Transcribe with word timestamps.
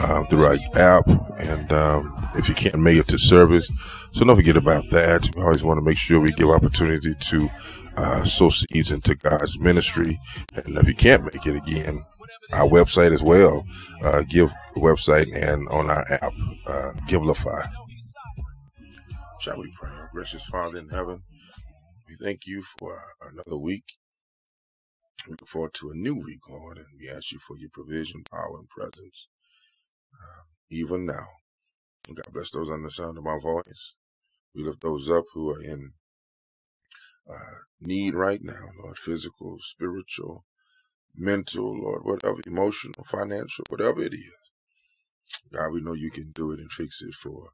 uh, 0.00 0.24
through 0.24 0.46
our 0.46 0.58
app. 0.74 1.08
And 1.38 1.72
um, 1.72 2.30
if 2.34 2.48
you 2.48 2.54
can't 2.54 2.78
make 2.78 2.98
it 2.98 3.08
to 3.08 3.18
service, 3.18 3.70
so 4.12 4.24
don't 4.24 4.36
forget 4.36 4.56
about 4.56 4.90
that. 4.90 5.30
We 5.36 5.42
always 5.42 5.62
want 5.64 5.78
to 5.78 5.82
make 5.82 5.98
sure 5.98 6.20
we 6.20 6.30
give 6.30 6.50
opportunity 6.50 7.14
to 7.14 7.50
uh, 7.96 8.24
sow 8.24 8.50
seeds 8.50 8.92
into 8.92 9.14
God's 9.14 9.58
ministry. 9.58 10.18
And 10.54 10.78
if 10.78 10.88
you 10.88 10.94
can't 10.94 11.24
make 11.24 11.46
it 11.46 11.56
again, 11.56 12.04
our 12.52 12.68
website 12.68 13.12
as 13.12 13.22
well, 13.22 13.64
uh, 14.02 14.22
give 14.22 14.52
website 14.76 15.34
and 15.34 15.68
on 15.68 15.90
our 15.90 16.04
app, 16.10 16.32
uh, 16.66 16.92
Givelify. 17.06 17.68
Shall 19.40 19.58
we 19.58 19.72
pray? 19.78 19.90
Our 19.90 20.10
gracious 20.12 20.44
Father 20.44 20.78
in 20.78 20.88
heaven, 20.88 21.22
we 22.08 22.14
thank 22.16 22.46
you 22.46 22.62
for 22.62 23.00
another 23.22 23.56
week. 23.56 23.84
We 25.28 25.32
look 25.32 25.48
forward 25.48 25.74
to 25.74 25.90
a 25.90 25.94
new 25.94 26.14
week, 26.14 26.40
Lord, 26.48 26.78
and 26.78 26.86
we 26.98 27.10
ask 27.10 27.32
you 27.32 27.38
for 27.38 27.56
your 27.58 27.70
provision, 27.70 28.24
power, 28.30 28.58
and 28.58 28.68
presence, 28.68 29.28
even 30.70 31.06
now. 31.06 31.26
God 32.08 32.32
bless 32.32 32.50
those 32.52 32.70
on 32.70 32.82
the 32.82 32.90
sound 32.90 33.18
of 33.18 33.24
my 33.24 33.38
voice. 33.40 33.94
We 34.54 34.64
lift 34.64 34.82
those 34.82 35.10
up 35.10 35.24
who 35.34 35.50
are 35.52 35.62
in 35.62 35.92
uh, 37.30 37.58
need 37.80 38.14
right 38.14 38.40
now, 38.42 38.68
Lord, 38.82 38.98
physical, 38.98 39.58
spiritual, 39.60 40.44
mental, 41.16 41.80
Lord, 41.80 42.04
whatever, 42.04 42.38
emotional, 42.46 43.04
financial, 43.04 43.64
whatever 43.68 44.02
it 44.02 44.14
is. 44.14 44.52
God, 45.52 45.72
we 45.72 45.80
know 45.82 45.94
you 45.94 46.10
can 46.10 46.32
do 46.34 46.52
it 46.52 46.60
and 46.60 46.72
fix 46.72 47.02
it 47.02 47.14
for 47.14 47.50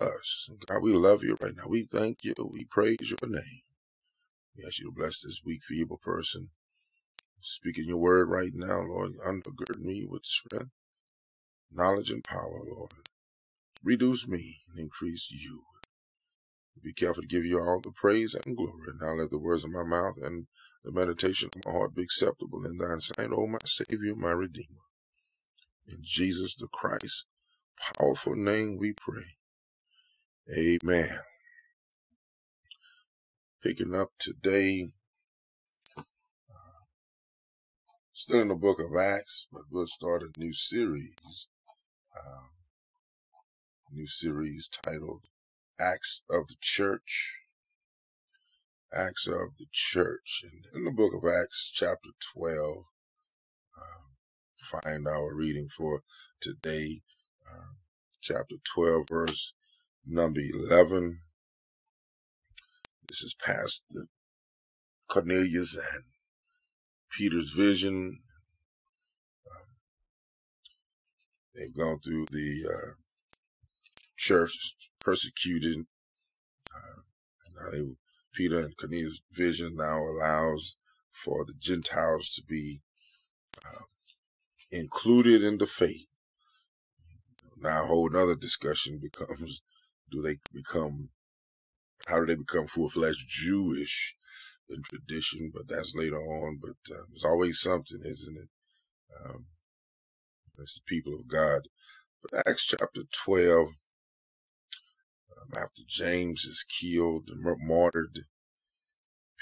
us. 0.00 0.50
God, 0.68 0.82
we 0.82 0.92
love 0.94 1.24
you 1.24 1.36
right 1.42 1.54
now. 1.56 1.66
We 1.68 1.86
thank 1.92 2.18
you. 2.24 2.34
We 2.52 2.66
praise 2.70 2.98
your 3.20 3.30
name. 3.30 3.62
We 4.56 4.64
ask 4.66 4.80
you 4.80 4.86
to 4.86 4.92
bless 4.96 5.22
this 5.22 5.40
weak, 5.44 5.62
feeble 5.64 5.98
person. 6.02 6.48
Speaking 7.42 7.86
your 7.86 7.98
word 7.98 8.28
right 8.30 8.52
now, 8.54 8.82
Lord, 8.82 9.12
undergird 9.26 9.78
me 9.80 10.06
with 10.08 10.24
strength, 10.24 10.72
knowledge, 11.74 12.10
and 12.10 12.24
power, 12.24 12.60
Lord. 12.66 12.90
Reduce 13.84 14.28
me 14.28 14.62
and 14.70 14.80
increase 14.80 15.30
you. 15.32 15.62
Be 16.82 16.92
careful 16.94 17.22
to 17.22 17.28
give 17.28 17.44
you 17.44 17.60
all 17.60 17.80
the 17.82 17.92
praise 17.92 18.34
and 18.34 18.56
glory. 18.56 18.92
Now 19.00 19.14
let 19.14 19.30
the 19.30 19.38
words 19.38 19.64
of 19.64 19.70
my 19.70 19.84
mouth 19.84 20.16
and 20.22 20.46
the 20.84 20.92
meditation 20.92 21.50
of 21.54 21.64
my 21.66 21.72
heart 21.72 21.94
be 21.94 22.02
acceptable 22.02 22.64
in 22.66 22.78
thine 22.78 23.00
sight, 23.00 23.30
O 23.32 23.46
my 23.46 23.58
Savior, 23.66 24.16
my 24.16 24.32
Redeemer. 24.32 24.66
In 25.88 25.98
Jesus 26.02 26.56
the 26.56 26.68
Christ, 26.68 27.26
powerful 27.98 28.36
name 28.36 28.78
we 28.78 28.94
pray. 28.94 29.24
Amen. 30.56 31.18
Picking 33.62 33.94
up 33.94 34.10
today, 34.18 34.90
uh, 36.50 36.80
still 38.12 38.40
in 38.40 38.48
the 38.48 38.56
book 38.56 38.80
of 38.80 38.96
Acts, 38.96 39.48
but 39.52 39.62
we'll 39.70 39.86
start 39.88 40.22
a 40.22 40.28
new 40.38 40.52
series. 40.54 41.48
Um, 42.14 42.48
new 43.90 44.06
series 44.06 44.68
titled 44.68 45.22
Acts 45.80 46.22
of 46.30 46.46
the 46.48 46.56
Church. 46.60 47.32
Acts 48.92 49.26
of 49.26 49.56
the 49.58 49.66
Church. 49.72 50.44
And 50.44 50.66
in 50.74 50.84
the 50.84 50.90
book 50.90 51.14
of 51.14 51.28
Acts, 51.28 51.70
chapter 51.74 52.10
12, 52.34 52.84
um, 53.78 54.82
find 54.82 55.06
our 55.08 55.34
reading 55.34 55.68
for 55.68 56.02
today, 56.40 57.00
um, 57.50 57.76
chapter 58.20 58.56
12, 58.74 59.06
verse 59.08 59.54
number 60.06 60.40
11. 60.40 61.18
This 63.08 63.22
is 63.22 63.34
past 63.34 63.82
the 63.90 64.06
Cornelius 65.08 65.76
and 65.76 66.04
Peter's 67.10 67.50
vision. 67.52 68.20
They've 71.54 71.76
gone 71.76 71.98
through 72.00 72.26
the 72.30 72.64
uh, 72.68 72.92
church 74.16 74.74
persecuted. 75.00 75.78
Uh, 76.74 77.00
now 77.56 77.70
they, 77.70 77.82
Peter 78.34 78.60
and 78.60 78.76
Cornelius' 78.76 79.20
vision 79.32 79.76
now 79.76 79.98
allows 79.98 80.76
for 81.10 81.44
the 81.44 81.54
Gentiles 81.58 82.30
to 82.30 82.42
be 82.48 82.80
uh, 83.66 83.84
included 84.70 85.44
in 85.44 85.58
the 85.58 85.66
faith. 85.66 86.06
Now 87.58 87.84
a 87.84 87.86
whole 87.86 88.16
other 88.16 88.36
discussion 88.36 88.98
becomes, 88.98 89.62
do 90.10 90.22
they 90.22 90.38
become, 90.52 91.10
how 92.06 92.18
do 92.20 92.26
they 92.26 92.34
become 92.34 92.66
full-fledged 92.66 93.28
Jewish 93.28 94.16
in 94.70 94.82
tradition? 94.82 95.52
But 95.54 95.68
that's 95.68 95.94
later 95.94 96.18
on. 96.18 96.58
But 96.60 96.94
uh, 96.94 97.02
there's 97.10 97.24
always 97.24 97.60
something, 97.60 98.00
isn't 98.02 98.38
it? 98.38 98.48
Um, 99.24 99.46
that's 100.58 100.76
the 100.76 100.82
people 100.86 101.14
of 101.14 101.28
God. 101.28 101.62
But 102.22 102.46
Acts 102.48 102.66
chapter 102.66 103.02
12, 103.24 103.68
um, 103.68 103.74
after 105.56 105.82
James 105.88 106.44
is 106.44 106.64
killed 106.80 107.30
and 107.30 107.44
martyred, 107.66 108.20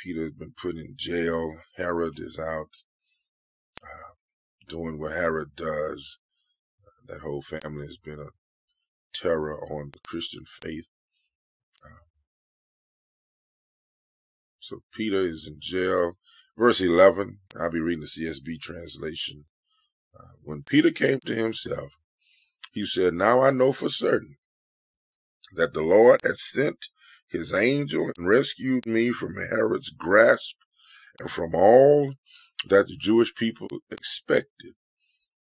Peter 0.03 0.23
has 0.23 0.33
been 0.33 0.55
put 0.61 0.77
in 0.77 0.95
jail. 0.97 1.57
Herod 1.77 2.15
is 2.19 2.39
out 2.39 2.71
uh, 3.83 4.13
doing 4.69 4.99
what 4.99 5.13
Herod 5.13 5.57
does. 5.57 6.19
That 7.09 7.21
whole 7.21 7.43
family 7.43 7.87
has 7.87 7.99
been 7.99 8.21
a 8.21 8.31
terror 9.15 9.57
on 9.73 9.91
the 9.93 9.99
Christian 10.07 10.45
faith. 10.63 10.89
Uh, 11.85 11.89
so 14.61 14.81
Peter 14.95 15.21
is 15.21 15.49
in 15.49 15.57
jail. 15.61 16.17
Verse 16.59 16.81
11, 16.81 17.39
I'll 17.61 17.71
be 17.71 17.81
reading 17.81 18.03
the 18.03 18.07
CSB 18.07 18.61
translation. 18.61 19.45
Uh, 20.19 20.25
when 20.43 20.63
Peter 20.65 20.91
came 20.91 21.21
to 21.21 21.35
himself, 21.35 21.93
he 22.73 22.85
said, 22.85 23.15
Now 23.15 23.41
I 23.43 23.51
know 23.51 23.73
for 23.73 23.89
certain 23.89 24.39
that 25.55 25.73
the 25.73 25.83
Lord 25.83 26.21
has 26.23 26.43
sent 26.43 26.89
his 27.29 27.53
angel 27.53 28.11
and 28.17 28.27
rescued 28.27 28.87
me 28.87 29.13
from 29.13 29.37
Herod's 29.37 29.91
grasp 29.91 30.57
and 31.21 31.31
from 31.31 31.55
all 31.55 32.15
that 32.67 32.89
the 32.89 32.97
Jewish 32.97 33.35
people 33.35 33.69
expected. 33.91 34.75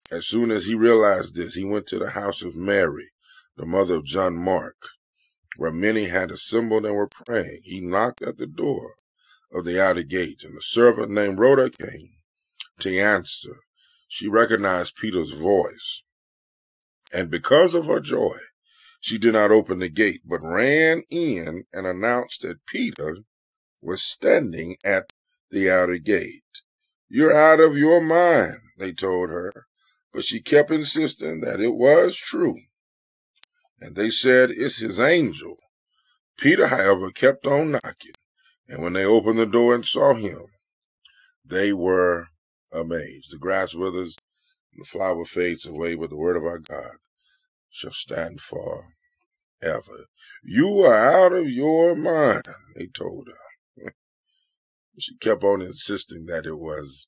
As 0.09 0.27
soon 0.27 0.51
as 0.51 0.65
he 0.65 0.75
realized 0.75 1.35
this, 1.35 1.55
he 1.55 1.63
went 1.63 1.87
to 1.87 1.99
the 1.99 2.11
house 2.11 2.41
of 2.41 2.55
Mary, 2.55 3.11
the 3.57 3.65
mother 3.65 3.95
of 3.95 4.05
John 4.05 4.37
Mark, 4.37 4.77
where 5.57 5.71
many 5.71 6.05
had 6.05 6.31
assembled 6.31 6.85
and 6.85 6.95
were 6.95 7.09
praying. 7.25 7.61
He 7.63 7.81
knocked 7.81 8.21
at 8.21 8.37
the 8.37 8.47
door 8.47 8.95
of 9.51 9.65
the 9.65 9.81
outer 9.81 10.03
gate, 10.03 10.43
and 10.43 10.57
a 10.57 10.61
servant 10.61 11.11
named 11.11 11.39
Rhoda 11.39 11.69
came 11.69 12.17
to 12.79 12.97
answer. 12.97 13.57
She 14.07 14.27
recognized 14.27 14.95
Peter's 14.95 15.31
voice, 15.31 16.03
and 17.13 17.31
because 17.31 17.73
of 17.75 17.87
her 17.87 17.99
joy, 17.99 18.37
she 18.99 19.17
did 19.17 19.33
not 19.33 19.51
open 19.51 19.79
the 19.79 19.89
gate, 19.89 20.21
but 20.25 20.41
ran 20.43 21.03
in 21.09 21.65
and 21.73 21.87
announced 21.87 22.41
that 22.43 22.65
Peter 22.65 23.17
was 23.81 24.03
standing 24.03 24.77
at 24.83 25.11
the 25.51 25.69
outer 25.69 25.97
gate. 25.97 26.43
You're 27.09 27.35
out 27.35 27.59
of 27.59 27.77
your 27.77 28.01
mind, 28.01 28.59
they 28.77 28.93
told 28.93 29.29
her, 29.29 29.51
but 30.13 30.25
she 30.25 30.41
kept 30.41 30.71
insisting 30.71 31.41
that 31.41 31.61
it 31.61 31.73
was 31.75 32.17
true. 32.17 32.59
And 33.79 33.95
they 33.95 34.09
said, 34.09 34.51
It's 34.51 34.77
his 34.77 34.99
angel. 34.99 35.57
Peter, 36.37 36.67
however, 36.67 37.11
kept 37.11 37.47
on 37.47 37.71
knocking, 37.71 38.15
and 38.67 38.81
when 38.81 38.93
they 38.93 39.05
opened 39.05 39.39
the 39.39 39.45
door 39.45 39.75
and 39.75 39.85
saw 39.85 40.13
him, 40.13 40.47
they 41.45 41.73
were 41.73 42.27
amazed. 42.71 43.31
The 43.31 43.37
grass 43.37 43.73
withers 43.73 44.17
and 44.73 44.83
the 44.83 44.89
flower 44.89 45.25
fades 45.25 45.65
away, 45.65 45.95
but 45.95 46.09
the 46.09 46.17
word 46.17 46.37
of 46.37 46.45
our 46.45 46.59
God 46.59 46.95
shall 47.69 47.91
stand 47.91 48.41
for 48.41 48.85
ever. 49.61 50.05
You 50.43 50.81
are 50.81 51.25
out 51.25 51.33
of 51.33 51.49
your 51.49 51.95
mind, 51.95 52.43
they 52.75 52.87
told 52.87 53.27
her. 53.27 53.93
She 54.99 55.17
kept 55.17 55.43
on 55.43 55.61
insisting 55.61 56.27
that 56.27 56.45
it 56.45 56.57
was 56.57 57.07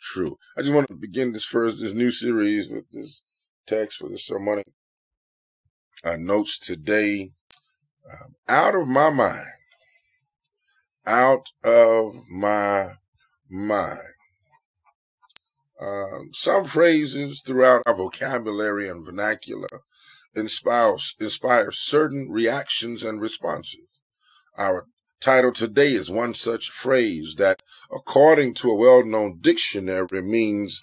true. 0.00 0.38
I 0.56 0.62
just 0.62 0.72
want 0.72 0.88
to 0.88 0.94
begin 0.94 1.32
this 1.32 1.44
first, 1.44 1.80
this 1.80 1.92
new 1.92 2.10
series 2.10 2.70
with 2.70 2.90
this 2.90 3.22
text 3.66 3.98
for 3.98 4.08
the 4.08 4.18
sermonic 4.18 4.66
uh, 6.04 6.16
notes 6.16 6.58
today. 6.58 7.32
Um, 8.10 8.34
out 8.48 8.74
of 8.74 8.88
my 8.88 9.10
mind. 9.10 9.46
Out 11.06 11.48
of 11.64 12.14
my 12.30 12.92
mind. 13.50 14.00
Um, 15.78 16.30
some 16.32 16.64
phrases 16.64 17.42
throughout 17.42 17.82
our 17.86 17.94
vocabulary 17.94 18.88
and 18.88 19.04
vernacular 19.04 19.82
inspire, 20.34 20.96
inspire 21.20 21.70
certain 21.70 22.30
reactions 22.30 23.04
and 23.04 23.20
responses. 23.20 23.86
Our 24.56 24.86
title 25.20 25.52
today 25.52 25.92
is 25.92 26.10
one 26.10 26.32
such 26.32 26.70
phrase 26.70 27.34
that, 27.36 27.60
according 27.90 28.54
to 28.54 28.70
a 28.70 28.74
well 28.74 29.04
known 29.04 29.38
dictionary, 29.40 30.22
means 30.22 30.82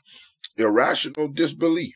irrational 0.58 1.28
disbelief, 1.28 1.96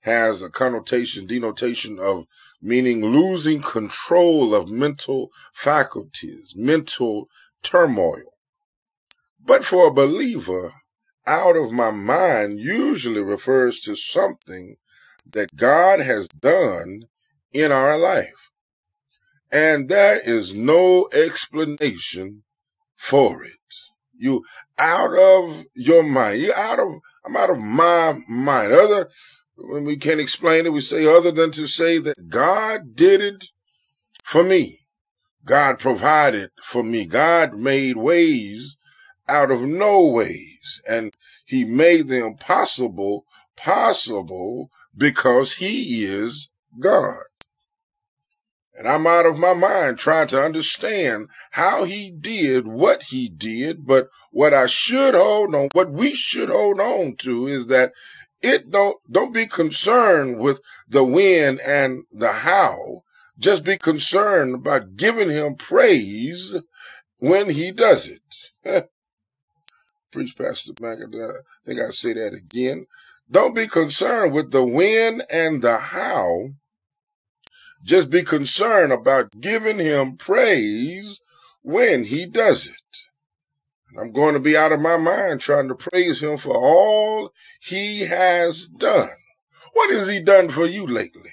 has 0.00 0.40
a 0.40 0.48
connotation, 0.48 1.26
denotation 1.26 1.98
of 1.98 2.26
meaning 2.62 3.04
losing 3.04 3.60
control 3.60 4.54
of 4.54 4.68
mental 4.70 5.30
faculties, 5.52 6.54
mental 6.56 7.28
turmoil. 7.62 8.32
But 9.38 9.66
for 9.66 9.88
a 9.88 9.92
believer, 9.92 10.72
out 11.30 11.56
of 11.56 11.72
my 11.72 11.92
mind 11.92 12.60
usually 12.60 13.22
refers 13.22 13.80
to 13.82 13.96
something 13.96 14.76
that 15.32 15.56
God 15.56 16.00
has 16.00 16.28
done 16.28 17.04
in 17.52 17.72
our 17.72 17.98
life. 17.98 18.34
And 19.52 19.88
there 19.88 20.18
is 20.18 20.54
no 20.54 21.08
explanation 21.12 22.42
for 22.98 23.44
it. 23.44 23.52
You 24.18 24.44
out 24.78 25.16
of 25.18 25.64
your 25.74 26.04
mind. 26.04 26.42
You 26.42 26.54
out 26.54 26.80
of 26.80 26.88
I'm 27.26 27.36
out 27.36 27.50
of 27.50 27.58
my 27.60 28.18
mind. 28.28 28.72
Other 28.72 29.10
when 29.56 29.84
we 29.84 29.98
can't 29.98 30.20
explain 30.20 30.66
it, 30.66 30.72
we 30.74 30.82
say 30.82 31.06
other 31.06 31.32
than 31.32 31.52
to 31.52 31.68
say 31.68 31.98
that 31.98 32.28
God 32.28 32.96
did 32.96 33.22
it 33.22 33.46
for 34.24 34.42
me. 34.44 34.80
God 35.44 35.78
provided 35.80 36.50
for 36.62 36.82
me. 36.82 37.06
God 37.06 37.54
made 37.54 37.96
ways 37.96 38.76
out 39.28 39.50
of 39.50 39.62
no 39.62 40.06
ways. 40.08 40.82
And 40.88 41.12
he 41.50 41.64
made 41.64 42.06
them 42.06 42.36
possible, 42.36 43.26
possible 43.56 44.70
because 44.96 45.52
he 45.54 46.04
is 46.04 46.48
God. 46.78 47.24
And 48.74 48.86
I'm 48.86 49.04
out 49.08 49.26
of 49.26 49.36
my 49.36 49.52
mind 49.52 49.98
trying 49.98 50.28
to 50.28 50.42
understand 50.42 51.28
how 51.50 51.82
he 51.84 52.12
did 52.12 52.68
what 52.68 53.02
he 53.02 53.28
did. 53.28 53.84
But 53.84 54.08
what 54.30 54.54
I 54.54 54.68
should 54.68 55.14
hold 55.14 55.54
on, 55.56 55.70
what 55.72 55.90
we 55.90 56.14
should 56.14 56.50
hold 56.50 56.80
on 56.80 57.16
to 57.18 57.48
is 57.48 57.66
that 57.66 57.92
it 58.40 58.70
don't, 58.70 58.96
don't 59.10 59.34
be 59.34 59.46
concerned 59.46 60.38
with 60.38 60.60
the 60.88 61.02
when 61.02 61.58
and 61.58 62.04
the 62.12 62.32
how. 62.32 63.02
Just 63.40 63.64
be 63.64 63.76
concerned 63.76 64.54
about 64.54 64.96
giving 64.96 65.30
him 65.30 65.56
praise 65.56 66.54
when 67.18 67.50
he 67.50 67.72
does 67.72 68.08
it. 68.08 68.88
Preach, 70.12 70.36
Pastor 70.36 70.72
Mac. 70.80 70.98
I 71.00 71.32
think 71.66 71.80
I 71.80 71.90
say 71.90 72.14
that 72.14 72.34
again. 72.34 72.86
Don't 73.30 73.54
be 73.54 73.68
concerned 73.68 74.32
with 74.32 74.50
the 74.50 74.64
when 74.64 75.22
and 75.30 75.62
the 75.62 75.78
how. 75.78 76.50
Just 77.84 78.10
be 78.10 78.22
concerned 78.24 78.92
about 78.92 79.30
giving 79.40 79.78
him 79.78 80.16
praise 80.16 81.20
when 81.62 82.04
he 82.04 82.26
does 82.26 82.66
it. 82.66 82.74
I'm 83.98 84.12
going 84.12 84.34
to 84.34 84.40
be 84.40 84.56
out 84.56 84.72
of 84.72 84.80
my 84.80 84.96
mind 84.96 85.40
trying 85.40 85.68
to 85.68 85.74
praise 85.74 86.22
him 86.22 86.38
for 86.38 86.54
all 86.56 87.32
he 87.60 88.02
has 88.02 88.66
done. 88.68 89.10
What 89.72 89.90
has 89.94 90.08
he 90.08 90.20
done 90.20 90.48
for 90.48 90.66
you 90.66 90.86
lately? 90.86 91.32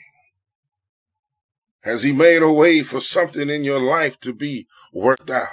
Has 1.84 2.04
he 2.04 2.12
made 2.12 2.42
a 2.42 2.52
way 2.52 2.84
for 2.84 3.02
something 3.02 3.50
in 3.50 3.64
your 3.64 3.80
life 3.80 4.20
to 4.22 4.34
be 4.34 4.68
worked 4.94 5.30
out? 5.30 5.48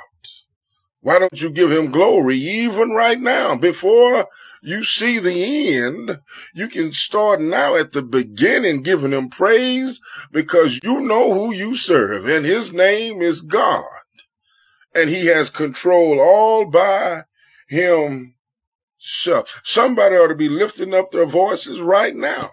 Why 1.04 1.20
don't 1.20 1.42
you 1.42 1.50
give 1.50 1.70
him 1.72 1.92
glory 1.92 2.38
even 2.38 2.92
right 2.92 3.20
now 3.20 3.56
before 3.56 4.26
you 4.62 4.84
see 4.84 5.20
the 5.20 5.76
end? 5.76 6.18
You 6.54 6.68
can 6.68 6.92
start 6.92 7.42
now 7.42 7.76
at 7.76 7.92
the 7.92 8.02
beginning 8.02 8.84
giving 8.84 9.12
him 9.12 9.30
praise 9.30 10.00
because 10.32 10.82
you 10.82 11.02
know 11.02 11.34
who 11.34 11.54
you 11.54 11.76
serve 11.76 12.26
and 12.28 12.46
his 12.46 12.72
name 12.72 13.22
is 13.22 13.42
God 13.42 13.84
and 14.94 15.10
he 15.10 15.26
has 15.26 15.50
control 15.50 16.20
all 16.20 16.66
by 16.66 17.24
himself. 17.68 18.34
Somebody 19.64 20.16
ought 20.16 20.28
to 20.28 20.36
be 20.36 20.48
lifting 20.50 20.94
up 20.94 21.12
their 21.12 21.26
voices 21.26 21.80
right 21.80 22.14
now 22.16 22.50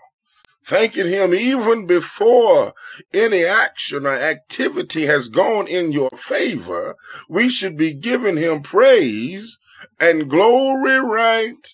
thanking 0.66 1.08
him 1.08 1.34
even 1.34 1.88
before 1.88 2.74
any 3.14 3.44
action 3.44 4.06
or 4.06 4.14
activity 4.14 5.06
has 5.06 5.30
gone 5.30 5.68
in 5.68 5.92
your 5.92 6.12
favor, 6.12 6.96
we 7.30 7.50
should 7.50 7.78
be 7.78 7.94
giving 7.94 8.38
him 8.38 8.62
praise 8.62 9.58
and 10.00 10.30
glory 10.30 11.00
right 11.00 11.74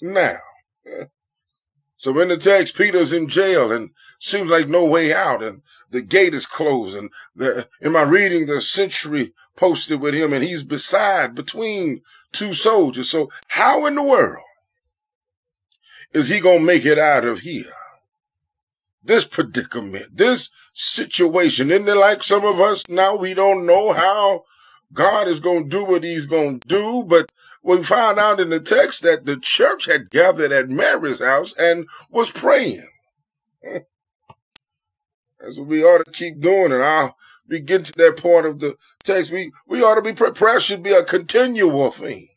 now. 0.00 0.38
So 1.96 2.20
in 2.20 2.28
the 2.28 2.36
text, 2.36 2.76
Peter's 2.76 3.14
in 3.14 3.28
jail 3.28 3.72
and 3.72 3.88
seems 4.20 4.50
like 4.50 4.68
no 4.68 4.84
way 4.84 5.14
out 5.14 5.42
and 5.42 5.62
the 5.90 6.02
gate 6.02 6.34
is 6.34 6.44
closed 6.44 6.98
and 6.98 7.08
the, 7.34 7.66
in 7.80 7.92
my 7.92 8.02
reading, 8.02 8.44
the 8.44 8.60
century 8.60 9.32
posted 9.56 10.02
with 10.02 10.12
him 10.12 10.34
and 10.34 10.44
he's 10.44 10.64
beside 10.64 11.34
between 11.34 12.02
two 12.30 12.52
soldiers. 12.52 13.08
So 13.08 13.30
how 13.48 13.86
in 13.86 13.94
the 13.94 14.02
world 14.02 14.44
is 16.12 16.28
he 16.28 16.40
going 16.40 16.58
to 16.58 16.66
make 16.66 16.84
it 16.84 16.98
out 16.98 17.24
of 17.24 17.38
here? 17.38 17.72
This 19.04 19.24
predicament, 19.24 20.16
this 20.16 20.50
situation. 20.72 21.70
Isn't 21.70 21.88
it 21.88 21.94
like 21.96 22.22
some 22.22 22.44
of 22.44 22.60
us 22.60 22.88
now 22.88 23.16
we 23.16 23.34
don't 23.34 23.66
know 23.66 23.92
how 23.92 24.44
God 24.92 25.28
is 25.28 25.40
going 25.40 25.64
to 25.64 25.68
do 25.70 25.84
what 25.84 26.04
he's 26.04 26.26
going 26.26 26.60
to 26.60 26.68
do, 26.68 27.04
but 27.06 27.26
we 27.62 27.82
found 27.82 28.18
out 28.18 28.40
in 28.40 28.50
the 28.50 28.60
text 28.60 29.02
that 29.02 29.24
the 29.24 29.38
church 29.38 29.86
had 29.86 30.10
gathered 30.10 30.52
at 30.52 30.68
Mary's 30.68 31.20
house 31.20 31.54
and 31.58 31.88
was 32.10 32.30
praying. 32.30 32.86
Hmm. 33.64 33.78
That's 35.40 35.58
what 35.58 35.68
we 35.68 35.84
ought 35.84 36.04
to 36.04 36.10
keep 36.10 36.40
doing. 36.40 36.72
And 36.72 36.82
I'll 36.82 37.16
be 37.48 37.60
getting 37.60 37.84
to 37.84 37.92
that 37.98 38.18
point 38.18 38.46
of 38.46 38.58
the 38.60 38.76
text. 39.04 39.30
We, 39.30 39.52
we 39.66 39.82
ought 39.82 39.96
to 39.96 40.02
be, 40.02 40.12
prayer 40.12 40.60
should 40.60 40.82
be 40.82 40.92
a 40.92 41.04
continual 41.04 41.90
thing. 41.90 42.28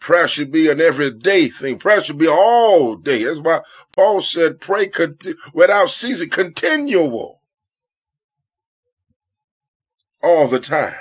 Prayer 0.00 0.28
should 0.28 0.50
be 0.50 0.70
an 0.70 0.80
everyday 0.80 1.48
thing. 1.50 1.78
Prayer 1.78 2.02
should 2.02 2.18
be 2.18 2.28
all 2.28 2.96
day. 2.96 3.24
That's 3.24 3.38
why 3.38 3.60
Paul 3.94 4.22
said, 4.22 4.60
pray 4.60 4.88
conti- 4.88 5.34
without 5.52 5.90
ceasing, 5.90 6.30
continual. 6.30 7.42
All 10.22 10.48
the 10.48 10.60
time. 10.60 10.94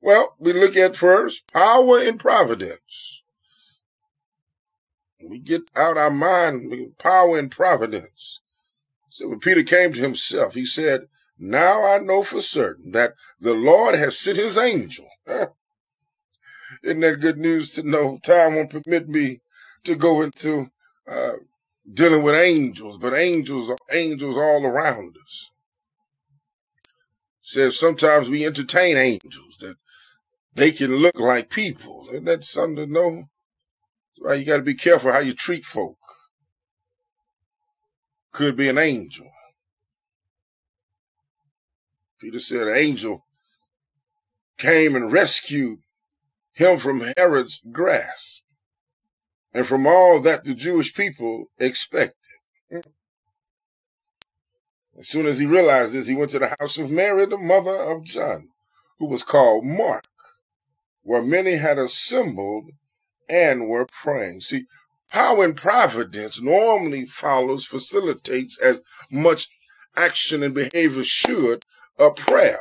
Well, 0.00 0.34
we 0.38 0.52
look 0.52 0.76
at 0.76 0.96
first 0.96 1.44
power 1.52 1.98
and 2.00 2.18
providence. 2.18 3.22
We 5.28 5.38
get 5.38 5.62
out 5.74 5.98
our 5.98 6.10
mind, 6.10 6.98
power 6.98 7.38
and 7.38 7.50
providence. 7.50 8.40
So 9.10 9.28
when 9.28 9.40
Peter 9.40 9.62
came 9.62 9.92
to 9.92 10.00
himself, 10.00 10.54
he 10.54 10.66
said, 10.66 11.08
Now 11.38 11.84
I 11.84 11.98
know 11.98 12.22
for 12.22 12.42
certain 12.42 12.92
that 12.92 13.14
the 13.40 13.54
Lord 13.54 13.94
has 13.94 14.18
sent 14.18 14.36
his 14.36 14.58
angel. 14.58 15.08
Isn't 16.86 17.00
that 17.00 17.20
good 17.20 17.38
news 17.38 17.72
to 17.72 17.82
know? 17.82 18.18
Time 18.22 18.54
won't 18.54 18.70
permit 18.70 19.08
me 19.08 19.40
to 19.84 19.96
go 19.96 20.22
into 20.22 20.70
uh, 21.08 21.32
dealing 21.92 22.22
with 22.22 22.36
angels, 22.36 22.96
but 22.96 23.12
angels 23.12 23.68
are 23.68 23.78
angels 23.92 24.36
all 24.36 24.64
around 24.64 25.16
us. 25.24 25.50
Says 27.40 27.76
sometimes 27.78 28.28
we 28.28 28.46
entertain 28.46 28.96
angels 28.96 29.58
that 29.62 29.74
they 30.54 30.70
can 30.70 30.94
look 30.94 31.18
like 31.18 31.50
people. 31.50 32.06
Isn't 32.12 32.26
that 32.26 32.44
something 32.44 32.86
to 32.86 32.92
know? 32.92 33.16
That's 33.16 34.28
why 34.28 34.34
you 34.34 34.44
got 34.44 34.58
to 34.58 34.62
be 34.62 34.74
careful 34.74 35.10
how 35.10 35.18
you 35.18 35.34
treat 35.34 35.64
folk. 35.64 35.98
Could 38.32 38.56
be 38.56 38.68
an 38.68 38.78
angel. 38.78 39.26
Peter 42.20 42.38
said 42.40 42.68
an 42.68 42.76
angel 42.76 43.24
came 44.58 44.96
and 44.96 45.12
rescued 45.12 45.80
him 46.56 46.78
from 46.78 47.00
Herod's 47.16 47.62
grasp 47.70 48.42
and 49.54 49.66
from 49.66 49.86
all 49.86 50.20
that 50.20 50.44
the 50.44 50.54
Jewish 50.54 50.92
people 50.94 51.46
expected. 51.58 52.16
Mm. 52.72 52.82
As 54.98 55.08
soon 55.08 55.26
as 55.26 55.38
he 55.38 55.46
realized 55.46 55.92
this, 55.92 56.06
he 56.06 56.14
went 56.14 56.30
to 56.32 56.38
the 56.38 56.54
house 56.58 56.78
of 56.78 56.90
Mary, 56.90 57.26
the 57.26 57.38
mother 57.38 57.74
of 57.74 58.04
John, 58.04 58.48
who 58.98 59.06
was 59.06 59.22
called 59.22 59.64
Mark, 59.64 60.04
where 61.02 61.22
many 61.22 61.52
had 61.52 61.78
assembled 61.78 62.70
and 63.28 63.68
were 63.68 63.86
praying. 64.02 64.40
See, 64.40 64.66
Power 65.12 65.44
and 65.44 65.56
providence 65.56 66.40
normally 66.40 67.06
follows, 67.06 67.64
facilitates 67.64 68.58
as 68.58 68.82
much 69.10 69.48
action 69.96 70.42
and 70.42 70.52
behavior 70.52 71.04
should 71.04 71.62
a 71.98 72.10
prayer. 72.10 72.60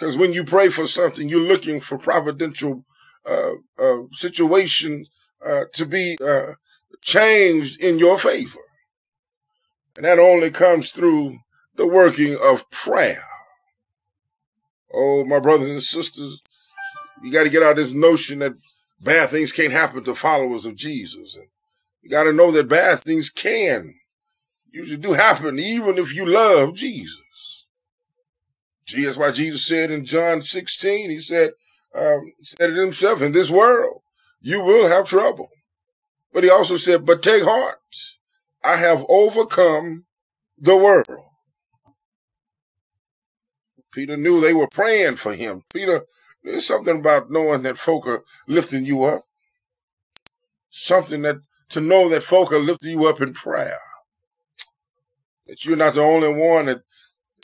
Because 0.00 0.16
when 0.16 0.32
you 0.32 0.44
pray 0.44 0.70
for 0.70 0.86
something, 0.86 1.28
you're 1.28 1.40
looking 1.40 1.82
for 1.82 1.98
providential 1.98 2.86
uh, 3.26 3.52
uh, 3.78 3.98
situations 4.12 5.10
uh, 5.44 5.64
to 5.74 5.84
be 5.84 6.16
uh, 6.18 6.54
changed 7.04 7.84
in 7.84 7.98
your 7.98 8.18
favor. 8.18 8.60
And 9.96 10.06
that 10.06 10.18
only 10.18 10.50
comes 10.52 10.92
through 10.92 11.36
the 11.76 11.86
working 11.86 12.38
of 12.42 12.70
prayer. 12.70 13.22
Oh, 14.90 15.26
my 15.26 15.38
brothers 15.38 15.68
and 15.68 15.82
sisters, 15.82 16.40
you 17.22 17.30
got 17.30 17.42
to 17.42 17.50
get 17.50 17.62
out 17.62 17.76
this 17.76 17.92
notion 17.92 18.38
that 18.38 18.54
bad 19.02 19.28
things 19.28 19.52
can't 19.52 19.70
happen 19.70 20.02
to 20.04 20.14
followers 20.14 20.64
of 20.64 20.76
Jesus. 20.76 21.36
And 21.36 21.46
you 22.00 22.08
got 22.08 22.24
to 22.24 22.32
know 22.32 22.52
that 22.52 22.68
bad 22.68 23.00
things 23.00 23.28
can 23.28 23.94
usually 24.72 24.96
do 24.96 25.12
happen 25.12 25.58
even 25.58 25.98
if 25.98 26.14
you 26.14 26.24
love 26.24 26.74
Jesus. 26.74 27.19
That's 28.92 29.16
why 29.16 29.30
Jesus 29.32 29.66
said 29.66 29.90
in 29.90 30.04
John 30.04 30.42
16, 30.42 31.10
he 31.10 31.20
said, 31.20 31.50
um, 31.94 32.32
said 32.42 32.70
it 32.70 32.76
himself, 32.76 33.22
in 33.22 33.32
this 33.32 33.50
world, 33.50 34.02
you 34.40 34.62
will 34.62 34.88
have 34.88 35.08
trouble. 35.08 35.50
But 36.32 36.44
he 36.44 36.50
also 36.50 36.76
said, 36.76 37.04
but 37.04 37.22
take 37.22 37.42
heart. 37.42 37.78
I 38.62 38.76
have 38.76 39.04
overcome 39.08 40.04
the 40.58 40.76
world. 40.76 41.24
Peter 43.92 44.16
knew 44.16 44.40
they 44.40 44.54
were 44.54 44.68
praying 44.68 45.16
for 45.16 45.34
him. 45.34 45.62
Peter, 45.72 46.02
there's 46.44 46.66
something 46.66 47.00
about 47.00 47.30
knowing 47.30 47.62
that 47.62 47.78
folk 47.78 48.06
are 48.06 48.22
lifting 48.46 48.84
you 48.84 49.04
up. 49.04 49.24
Something 50.70 51.22
that 51.22 51.38
to 51.70 51.80
know 51.80 52.08
that 52.10 52.22
folk 52.22 52.52
are 52.52 52.58
lifting 52.58 52.90
you 52.90 53.06
up 53.06 53.20
in 53.20 53.32
prayer. 53.32 53.80
That 55.46 55.64
you're 55.64 55.76
not 55.76 55.94
the 55.94 56.02
only 56.02 56.32
one 56.32 56.66
that 56.66 56.82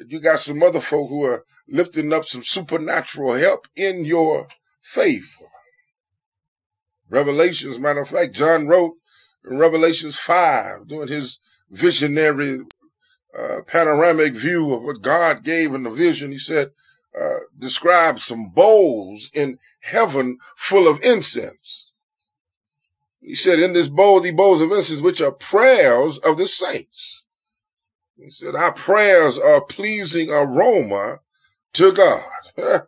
you 0.08 0.20
got 0.20 0.40
some 0.40 0.62
other 0.62 0.80
folk 0.80 1.08
who 1.08 1.24
are 1.24 1.44
lifting 1.68 2.12
up 2.12 2.24
some 2.24 2.44
supernatural 2.44 3.34
help 3.34 3.66
in 3.76 4.04
your 4.04 4.48
faith. 4.82 5.38
Revelations, 7.08 7.78
matter 7.78 8.00
of 8.00 8.08
fact, 8.08 8.34
John 8.34 8.66
wrote 8.68 8.96
in 9.44 9.58
Revelations 9.58 10.16
5 10.16 10.88
doing 10.88 11.08
his 11.08 11.38
visionary 11.70 12.60
uh, 13.36 13.60
panoramic 13.66 14.34
view 14.34 14.74
of 14.74 14.82
what 14.82 15.02
God 15.02 15.44
gave 15.44 15.74
in 15.74 15.82
the 15.82 15.90
vision. 15.90 16.32
He 16.32 16.38
said, 16.38 16.72
uh, 17.18 17.38
described 17.58 18.20
some 18.20 18.50
bowls 18.50 19.30
in 19.32 19.58
heaven 19.80 20.38
full 20.56 20.88
of 20.88 21.02
incense. 21.02 21.90
He 23.20 23.34
said, 23.34 23.58
in 23.58 23.72
this 23.72 23.88
bowl, 23.88 24.20
the 24.20 24.32
bowls 24.32 24.60
of 24.60 24.70
incense, 24.72 25.00
which 25.00 25.20
are 25.20 25.32
prayers 25.32 26.18
of 26.18 26.38
the 26.38 26.46
saints. 26.46 27.24
He 28.18 28.30
said, 28.30 28.54
our 28.54 28.72
prayers 28.72 29.38
are 29.38 29.60
pleasing 29.60 30.30
aroma 30.30 31.20
to 31.74 31.92
God. 31.92 32.30
well, 32.56 32.86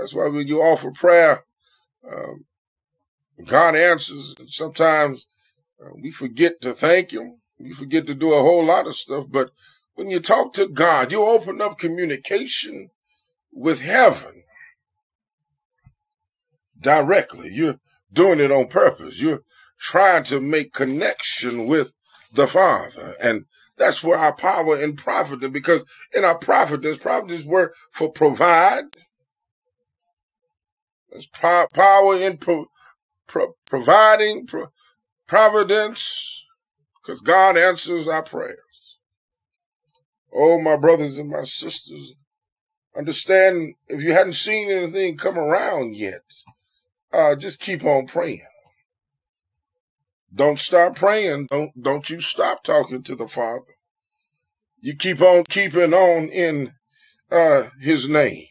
that's 0.00 0.14
why 0.14 0.28
when 0.28 0.48
you 0.48 0.60
offer 0.60 0.90
prayer, 0.90 1.44
um, 2.10 2.44
God 3.46 3.76
answers. 3.76 4.34
And 4.38 4.50
sometimes 4.50 5.26
uh, 5.80 5.90
we 6.02 6.10
forget 6.10 6.60
to 6.62 6.74
thank 6.74 7.12
Him. 7.12 7.40
We 7.58 7.72
forget 7.72 8.06
to 8.06 8.14
do 8.14 8.32
a 8.34 8.42
whole 8.42 8.64
lot 8.64 8.86
of 8.86 8.96
stuff. 8.96 9.26
But 9.28 9.50
when 9.94 10.10
you 10.10 10.20
talk 10.20 10.54
to 10.54 10.66
God, 10.66 11.12
you 11.12 11.22
open 11.22 11.60
up 11.60 11.78
communication 11.78 12.90
with 13.52 13.80
heaven 13.80 14.42
directly. 16.80 17.50
You're 17.52 17.78
doing 18.12 18.40
it 18.40 18.50
on 18.50 18.68
purpose. 18.68 19.20
You're 19.20 19.42
trying 19.78 20.24
to 20.24 20.40
make 20.40 20.72
connection 20.72 21.66
with 21.66 21.94
the 22.32 22.46
Father. 22.46 23.14
And 23.22 23.46
that's 23.76 24.02
where 24.04 24.18
our 24.18 24.34
power 24.34 24.76
and 24.82 24.96
providence, 24.98 25.52
because 25.52 25.84
in 26.14 26.24
our 26.24 26.38
providence, 26.38 26.98
providence 26.98 27.44
word 27.44 27.72
for 27.92 28.12
provide. 28.12 28.84
There's 31.10 31.26
po- 31.26 31.66
power 31.74 32.16
in 32.16 32.38
pro- 32.38 32.66
pro- 33.28 33.54
providing, 33.68 34.46
pro- 34.46 34.72
providence, 35.28 36.44
because 37.02 37.20
God 37.22 37.56
answers 37.58 38.08
our 38.08 38.22
prayers. 38.22 38.58
Oh, 40.32 40.60
my 40.60 40.76
brothers 40.76 41.18
and 41.18 41.30
my 41.30 41.44
sisters, 41.44 42.14
understand 42.96 43.74
if 43.88 44.02
you 44.02 44.12
hadn't 44.12 44.34
seen 44.34 44.70
anything 44.70 45.16
come 45.18 45.38
around 45.38 45.96
yet, 45.96 46.22
uh, 47.12 47.36
just 47.36 47.60
keep 47.60 47.84
on 47.84 48.06
praying. 48.06 48.42
Don't 50.34 50.60
stop 50.60 50.96
praying. 50.96 51.48
Don't 51.50 51.70
don't 51.80 52.08
you 52.08 52.20
stop 52.20 52.62
talking 52.62 53.02
to 53.04 53.16
the 53.16 53.28
Father. 53.28 53.74
You 54.80 54.96
keep 54.96 55.20
on 55.20 55.44
keeping 55.44 55.92
on 55.92 56.28
in 56.28 56.72
uh, 57.30 57.68
His 57.80 58.08
name. 58.08 58.46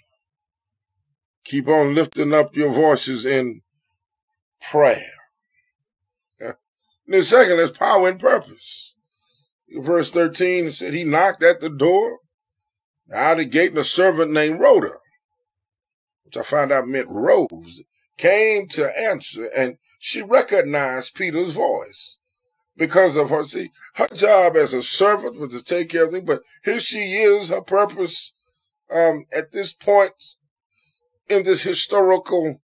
Keep 1.46 1.68
on 1.68 1.96
lifting 1.96 2.34
up 2.34 2.56
your 2.56 2.72
voices 2.72 3.26
in 3.26 3.62
prayer. 4.62 5.12
And 7.12 7.26
second, 7.26 7.58
there's 7.58 7.72
power 7.72 8.08
and 8.08 8.20
purpose. 8.20 8.96
Verse 9.72 10.12
13 10.12 10.68
it 10.68 10.72
said 10.74 10.94
he 10.94 11.04
knocked 11.04 11.44
at 11.44 11.60
the 11.60 11.70
door. 11.70 12.20
Out 13.12 13.34
of 13.34 13.38
the 13.40 13.46
gate, 13.46 13.72
and 13.72 13.80
a 13.80 13.84
servant 13.84 14.32
named 14.32 14.60
Rhoda, 14.60 14.94
which 16.26 16.38
I 16.38 16.44
found 16.44 16.72
out 16.72 16.88
meant 16.88 17.08
Rose, 17.10 17.82
came 18.20 18.68
to 18.68 19.00
answer, 19.00 19.46
and 19.46 19.78
she 19.98 20.22
recognized 20.22 21.16
Peter's 21.16 21.52
voice 21.52 22.18
because 22.76 23.16
of 23.16 23.30
her. 23.30 23.46
See, 23.46 23.72
her 23.96 24.10
job 24.14 24.58
as 24.58 24.74
a 24.74 24.84
servant 24.84 25.40
was 25.40 25.54
to 25.54 25.64
take 25.64 25.90
care 25.90 26.04
of 26.06 26.12
things, 26.12 26.28
but 26.28 26.44
here 26.64 26.82
she 26.82 27.14
is, 27.14 27.50
her 27.50 27.62
purpose 27.62 28.34
um, 28.92 29.26
at 29.32 29.52
this 29.52 29.74
point 29.74 30.14
in 31.30 31.44
this 31.44 31.64
historical 31.64 32.60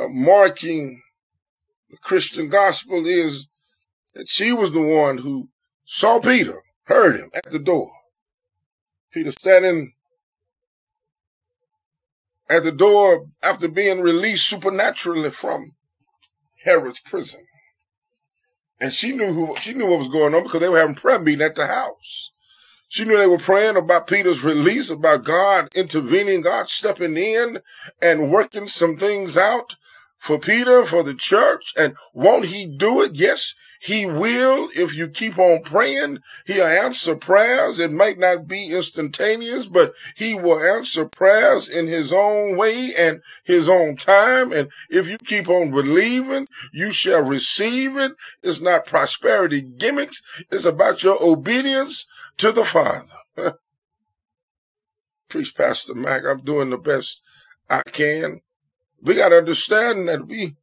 uh, 0.00 0.08
marking 0.08 1.02
the 1.90 1.98
Christian 1.98 2.48
gospel 2.48 3.06
is 3.06 3.48
that 4.14 4.28
she 4.28 4.52
was 4.52 4.72
the 4.72 4.80
one 4.80 5.18
who 5.18 5.48
saw 5.84 6.20
Peter, 6.20 6.62
heard 6.84 7.16
him 7.16 7.30
at 7.34 7.50
the 7.50 7.58
door. 7.58 7.92
Peter 9.12 9.32
standing 9.32 9.92
at 12.48 12.64
the 12.64 12.72
door 12.72 13.26
after 13.42 13.68
being 13.68 14.00
released 14.00 14.48
supernaturally 14.48 15.30
from 15.30 15.74
Herod's 16.64 17.00
prison. 17.00 17.46
And 18.80 18.92
she 18.92 19.12
knew 19.12 19.32
who 19.32 19.56
she 19.60 19.74
knew 19.74 19.86
what 19.86 19.98
was 19.98 20.08
going 20.08 20.34
on 20.34 20.44
because 20.44 20.60
they 20.60 20.68
were 20.68 20.78
having 20.78 20.94
prayer 20.94 21.18
meeting 21.18 21.44
at 21.44 21.56
the 21.56 21.66
house. 21.66 22.30
She 22.88 23.04
knew 23.04 23.18
they 23.18 23.26
were 23.26 23.38
praying 23.38 23.76
about 23.76 24.06
Peter's 24.06 24.44
release, 24.44 24.88
about 24.90 25.24
God 25.24 25.68
intervening, 25.74 26.40
God 26.40 26.68
stepping 26.68 27.16
in 27.16 27.60
and 28.00 28.32
working 28.32 28.66
some 28.66 28.96
things 28.96 29.36
out 29.36 29.76
for 30.18 30.38
Peter, 30.38 30.84
for 30.84 31.02
the 31.02 31.14
church. 31.14 31.72
And 31.76 31.96
won't 32.12 32.44
he 32.44 32.66
do 32.66 33.02
it? 33.02 33.12
Yes, 33.14 33.54
he 33.80 34.06
will. 34.06 34.68
If 34.74 34.94
you 34.96 35.08
keep 35.08 35.38
on 35.38 35.62
praying, 35.62 36.18
he'll 36.46 36.66
answer 36.66 37.14
prayers. 37.14 37.78
It 37.78 37.92
might 37.92 38.18
not 38.18 38.46
be 38.48 38.72
instantaneous, 38.72 39.66
but 39.66 39.94
he 40.16 40.34
will 40.34 40.60
answer 40.60 41.06
prayers 41.06 41.68
in 41.68 41.86
his 41.86 42.12
own 42.12 42.56
way 42.56 42.94
and 42.96 43.22
his 43.44 43.68
own 43.68 43.96
time. 43.96 44.52
And 44.52 44.70
if 44.90 45.08
you 45.08 45.18
keep 45.18 45.48
on 45.48 45.70
believing, 45.70 46.46
you 46.72 46.90
shall 46.90 47.22
receive 47.22 47.96
it. 47.96 48.12
It's 48.42 48.60
not 48.60 48.86
prosperity 48.86 49.62
gimmicks. 49.62 50.22
It's 50.50 50.64
about 50.64 51.02
your 51.04 51.22
obedience 51.22 52.06
to 52.38 52.52
the 52.52 52.64
Father. 52.64 53.06
Preach, 55.28 55.54
Pastor 55.54 55.94
Mac. 55.94 56.22
I'm 56.24 56.42
doing 56.42 56.70
the 56.70 56.78
best 56.78 57.22
I 57.70 57.82
can. 57.82 58.40
We 59.02 59.14
got 59.14 59.30
to 59.30 59.38
understand 59.38 60.08
that 60.08 60.26
we, 60.26 60.56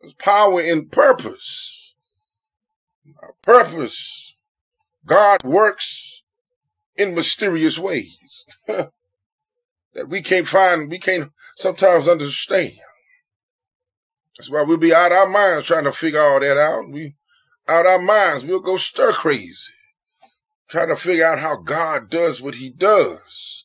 there's 0.00 0.14
power 0.14 0.60
in 0.60 0.88
purpose. 0.88 1.94
Our 3.20 3.34
purpose. 3.42 4.34
God 5.06 5.42
works 5.44 6.22
in 6.96 7.14
mysterious 7.14 7.78
ways 7.78 8.16
that 8.66 8.90
we 10.08 10.22
can't 10.22 10.46
find, 10.46 10.90
we 10.90 10.98
can't 10.98 11.30
sometimes 11.56 12.08
understand. 12.08 12.74
That's 14.36 14.50
why 14.50 14.62
we'll 14.62 14.78
be 14.78 14.94
out 14.94 15.12
our 15.12 15.28
minds 15.28 15.66
trying 15.66 15.84
to 15.84 15.92
figure 15.92 16.20
all 16.20 16.40
that 16.40 16.58
out. 16.58 16.90
We 16.90 17.16
out 17.68 17.86
our 17.86 18.00
minds, 18.00 18.44
we'll 18.44 18.60
go 18.60 18.76
stir 18.76 19.12
crazy 19.12 19.72
trying 20.68 20.88
to 20.88 20.96
figure 20.96 21.26
out 21.26 21.38
how 21.38 21.56
God 21.56 22.10
does 22.10 22.40
what 22.40 22.54
he 22.54 22.70
does 22.70 23.61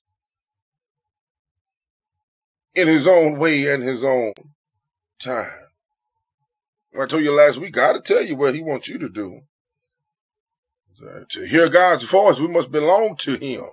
in 2.78 2.88
his 2.88 3.08
own 3.08 3.40
way 3.40 3.74
and 3.74 3.84
his 3.84 4.04
own 4.04 4.34
time. 5.20 5.52
I 7.00 7.06
told 7.08 7.24
you 7.24 7.32
last 7.32 7.58
week, 7.58 7.74
God 7.74 7.96
will 7.96 8.02
tell 8.02 8.24
you 8.24 8.36
what 8.36 8.56
he 8.56 8.62
wants 8.62 8.88
you 8.88 9.00
to 9.00 9.10
do. 9.10 9.42
To 11.30 11.46
hear 11.46 11.70
God's 11.70 12.04
voice, 12.04 12.40
we 12.40 12.48
must 12.48 12.72
belong 12.72 13.18
to 13.18 13.36
him. 13.36 13.66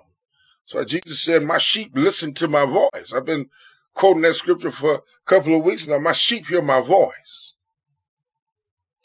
So 0.65 0.83
Jesus 0.83 1.21
said, 1.21 1.43
my 1.43 1.59
sheep 1.59 1.91
listen 1.95 2.33
to 2.35 2.47
my 2.47 2.65
voice. 2.65 3.13
I've 3.15 3.25
been 3.25 3.49
quoting 3.93 4.23
that 4.23 4.35
scripture 4.35 4.71
for 4.71 4.95
a 4.95 5.01
couple 5.25 5.55
of 5.55 5.63
weeks 5.63 5.87
now. 5.87 5.99
My 5.99 6.13
sheep 6.13 6.47
hear 6.47 6.61
my 6.63 6.81
voice. 6.81 7.53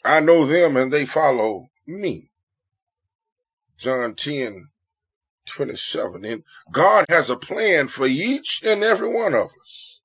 I 0.03 0.19
know 0.19 0.47
them 0.47 0.77
and 0.77 0.91
they 0.91 1.05
follow 1.05 1.69
me. 1.87 2.31
John 3.77 4.15
10, 4.15 4.69
27. 5.47 6.25
And 6.25 6.43
God 6.71 7.05
has 7.09 7.29
a 7.29 7.35
plan 7.37 7.87
for 7.87 8.07
each 8.07 8.63
and 8.65 8.83
every 8.83 9.09
one 9.09 9.33
of 9.33 9.49
us. 9.61 10.01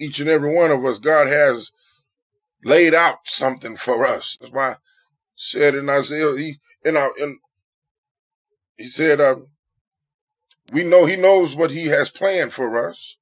Each 0.00 0.20
and 0.20 0.28
every 0.30 0.54
one 0.54 0.70
of 0.70 0.84
us, 0.84 0.98
God 0.98 1.28
has 1.28 1.70
laid 2.64 2.94
out 2.94 3.18
something 3.26 3.76
for 3.76 4.06
us. 4.06 4.38
That's 4.40 4.52
why 4.52 4.72
I 4.72 4.76
said 5.36 5.74
in 5.74 5.88
Isaiah, 5.88 6.36
he, 6.36 6.58
in 6.84 6.96
our, 6.96 7.12
in, 7.18 7.38
he 8.78 8.86
said, 8.86 9.20
um, 9.20 9.46
we 10.72 10.84
know 10.84 11.06
he 11.06 11.16
knows 11.16 11.56
what 11.56 11.70
he 11.70 11.86
has 11.86 12.10
planned 12.10 12.52
for 12.52 12.88
us. 12.88 13.16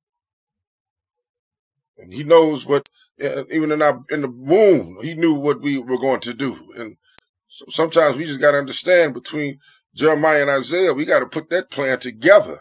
And 1.98 2.12
he 2.12 2.24
knows 2.24 2.66
what, 2.66 2.88
uh, 3.22 3.44
even 3.50 3.72
in 3.72 3.82
our, 3.82 4.04
in 4.10 4.22
the 4.22 4.30
womb, 4.30 4.98
he 5.02 5.14
knew 5.14 5.34
what 5.34 5.60
we 5.60 5.78
were 5.78 5.98
going 5.98 6.20
to 6.20 6.34
do. 6.34 6.72
And 6.76 6.96
so 7.48 7.66
sometimes 7.68 8.16
we 8.16 8.26
just 8.26 8.40
got 8.40 8.52
to 8.52 8.58
understand 8.58 9.14
between 9.14 9.60
Jeremiah 9.98 10.42
and 10.42 10.50
Isaiah, 10.50 10.94
we 10.94 11.04
got 11.04 11.20
to 11.20 11.26
put 11.26 11.50
that 11.50 11.70
plan 11.70 11.98
together 11.98 12.60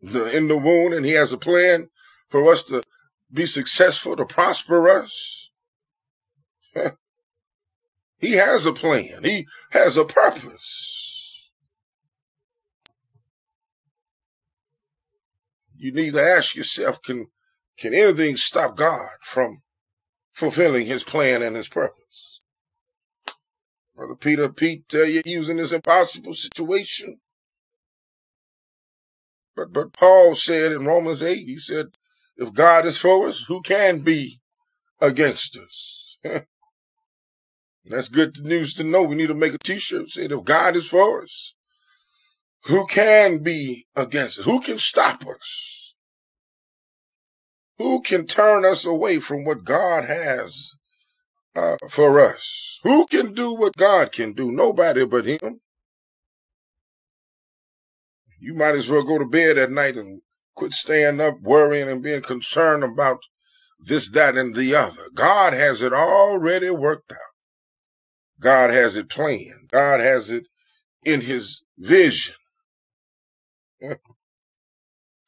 the, 0.00 0.36
in 0.36 0.46
the 0.46 0.56
womb. 0.56 0.92
And 0.92 1.04
he 1.04 1.12
has 1.12 1.32
a 1.32 1.38
plan 1.38 1.90
for 2.28 2.52
us 2.52 2.62
to 2.66 2.84
be 3.32 3.46
successful, 3.46 4.14
to 4.14 4.24
prosper 4.24 4.88
us. 4.88 5.50
he 8.18 8.32
has 8.34 8.64
a 8.66 8.72
plan. 8.72 9.24
He 9.24 9.48
has 9.72 9.96
a 9.96 10.04
purpose. 10.04 11.04
You 15.76 15.90
need 15.92 16.12
to 16.12 16.22
ask 16.22 16.54
yourself, 16.54 17.02
can, 17.02 17.26
can 17.76 17.92
anything 17.92 18.36
stop 18.36 18.76
God 18.76 19.10
from 19.20 19.62
fulfilling 20.32 20.86
his 20.86 21.02
plan 21.02 21.42
and 21.42 21.56
his 21.56 21.68
purpose? 21.68 21.97
Brother 23.98 24.14
Peter 24.14 24.48
Pete 24.48 24.88
tell 24.88 25.06
you 25.06 25.22
he 25.24 25.38
was 25.38 25.48
in 25.48 25.56
this 25.56 25.72
impossible 25.72 26.34
situation. 26.34 27.20
But 29.56 29.72
but 29.72 29.92
Paul 29.92 30.36
said 30.36 30.70
in 30.70 30.86
Romans 30.86 31.20
8, 31.20 31.36
he 31.36 31.58
said, 31.58 31.86
if 32.36 32.54
God 32.54 32.86
is 32.86 32.96
for 32.96 33.26
us, 33.26 33.44
who 33.48 33.60
can 33.60 34.02
be 34.02 34.40
against 35.00 35.58
us? 35.58 36.16
That's 37.86 38.08
good 38.08 38.38
news 38.44 38.74
to 38.74 38.84
know. 38.84 39.02
We 39.02 39.16
need 39.16 39.28
to 39.28 39.34
make 39.34 39.54
a 39.54 39.58
t-shirt 39.58 40.10
said 40.10 40.30
if 40.30 40.44
God 40.44 40.76
is 40.76 40.86
for 40.86 41.24
us, 41.24 41.54
who 42.66 42.86
can 42.86 43.42
be 43.42 43.88
against 43.96 44.38
us? 44.38 44.44
Who 44.44 44.60
can 44.60 44.78
stop 44.78 45.26
us? 45.26 45.94
Who 47.78 48.00
can 48.02 48.28
turn 48.28 48.64
us 48.64 48.84
away 48.84 49.18
from 49.18 49.44
what 49.44 49.64
God 49.64 50.04
has 50.04 50.72
uh, 51.56 51.76
for 51.90 52.20
us? 52.20 52.78
Who 52.84 53.06
can 53.06 53.34
do 53.34 53.54
what 53.54 53.76
God 53.76 54.12
can 54.12 54.32
do? 54.32 54.50
Nobody 54.50 55.06
but 55.06 55.26
Him. 55.26 55.60
You 58.40 58.54
might 58.54 58.76
as 58.76 58.88
well 58.88 59.04
go 59.04 59.18
to 59.18 59.26
bed 59.26 59.58
at 59.58 59.70
night 59.70 59.96
and 59.96 60.20
quit 60.56 60.72
staying 60.72 61.20
up 61.20 61.40
worrying 61.42 61.88
and 61.90 62.02
being 62.02 62.22
concerned 62.22 62.84
about 62.84 63.22
this, 63.80 64.10
that, 64.12 64.36
and 64.36 64.54
the 64.54 64.76
other. 64.76 65.08
God 65.14 65.54
has 65.54 65.82
it 65.82 65.92
already 65.94 66.70
worked 66.70 67.12
out. 67.12 67.18
God 68.40 68.70
has 68.70 68.96
it 68.96 69.10
planned. 69.10 69.70
God 69.72 70.00
has 70.00 70.30
it 70.30 70.48
in 71.04 71.20
His 71.20 71.62
vision 71.78 72.34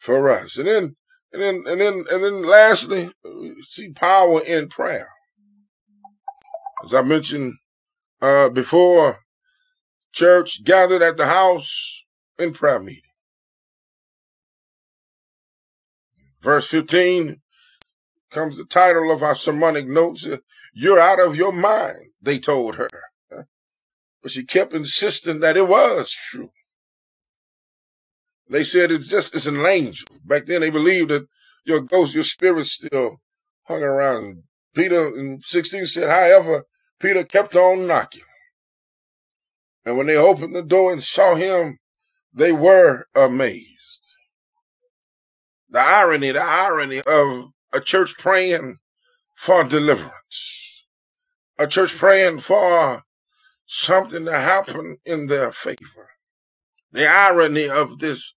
for 0.01 0.31
us. 0.31 0.59
And 0.59 0.69
then, 0.69 0.97
and 1.33 1.43
then, 1.43 1.65
and 1.69 1.81
then, 1.81 2.05
and 2.13 2.25
then 2.25 2.43
lastly, 2.45 3.13
see 3.63 3.93
power 3.93 4.43
in 4.43 4.69
prayer. 4.69 5.11
As 6.85 6.95
I 6.95 7.03
mentioned 7.03 7.55
uh, 8.23 8.51
before, 8.51 9.21
church 10.13 10.65
gathered 10.65 11.03
at 11.03 11.17
the 11.19 11.27
house 11.27 12.05
in 12.39 12.53
prayer 12.55 12.81
meeting. 12.81 13.03
Verse 16.43 16.67
15 16.69 17.41
comes 18.33 18.59
the 18.59 18.67
title 18.67 19.13
of 19.13 19.23
our 19.23 19.37
sermonic 19.37 19.87
notes. 19.89 20.27
uh, 20.27 20.39
You're 20.75 21.01
out 21.01 21.21
of 21.21 21.37
your 21.37 21.53
mind, 21.53 22.11
they 22.23 22.39
told 22.41 22.77
her. 22.77 22.91
But 24.23 24.33
she 24.33 24.45
kept 24.45 24.75
insisting 24.75 25.41
that 25.41 25.57
it 25.57 25.69
was 25.69 26.11
true. 26.13 26.51
They 28.51 28.65
said 28.65 28.93
it's 28.93 29.09
just 29.09 29.35
it's 29.35 29.47
an 29.47 29.65
angel. 29.67 30.09
Back 30.25 30.47
then 30.47 30.61
they 30.63 30.71
believed 30.71 31.11
that 31.11 31.27
your 31.65 31.81
ghost, 31.83 32.15
your 32.15 32.25
spirit 32.25 32.67
still 32.67 33.21
hung 33.65 33.83
around. 33.83 34.43
Peter 34.75 35.09
in 35.17 35.41
16 35.43 35.87
said, 35.87 36.09
however, 36.09 36.65
Peter 37.01 37.25
kept 37.25 37.57
on 37.57 37.87
knocking. 37.87 38.23
And 39.85 39.97
when 39.97 40.07
they 40.07 40.17
opened 40.17 40.55
the 40.55 40.63
door 40.63 40.93
and 40.93 41.03
saw 41.03 41.35
him, 41.35 41.79
they 42.35 42.53
were 42.53 43.07
amazed. 43.15 44.05
The 45.71 45.81
irony, 45.81 46.33
the 46.33 46.43
irony 46.43 47.01
of 47.07 47.51
a 47.73 47.81
church 47.81 48.17
praying 48.19 48.79
for 49.37 49.65
deliverance, 49.65 50.85
a 51.59 51.67
church 51.67 51.97
praying 51.97 52.41
for 52.41 53.03
something 53.67 54.25
to 54.25 54.37
happen 54.37 54.97
in 55.05 55.27
their 55.29 55.53
favor. 55.53 56.09
The 56.93 57.09
irony 57.09 57.69
of 57.69 57.99
this 57.99 58.35